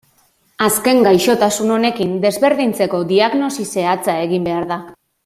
[0.67, 4.81] Azken gaixotasun honekin desberdintzeko diagnosi zehatza egin behar da.